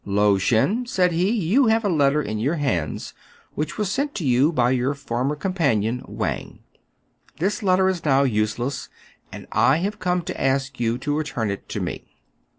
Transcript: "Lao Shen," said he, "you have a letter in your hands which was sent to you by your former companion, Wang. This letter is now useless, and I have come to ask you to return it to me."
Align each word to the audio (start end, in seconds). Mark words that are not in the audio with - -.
"Lao 0.03 0.35
Shen," 0.39 0.87
said 0.87 1.11
he, 1.11 1.29
"you 1.29 1.67
have 1.67 1.85
a 1.85 1.87
letter 1.87 2.23
in 2.23 2.39
your 2.39 2.55
hands 2.55 3.13
which 3.53 3.77
was 3.77 3.91
sent 3.91 4.15
to 4.15 4.25
you 4.25 4.51
by 4.51 4.71
your 4.71 4.95
former 4.95 5.35
companion, 5.35 6.01
Wang. 6.07 6.57
This 7.37 7.61
letter 7.61 7.87
is 7.87 8.03
now 8.03 8.23
useless, 8.23 8.89
and 9.31 9.45
I 9.51 9.77
have 9.77 9.99
come 9.99 10.23
to 10.23 10.41
ask 10.41 10.79
you 10.79 10.97
to 10.97 11.15
return 11.15 11.51
it 11.51 11.69
to 11.69 11.79
me." 11.81 12.07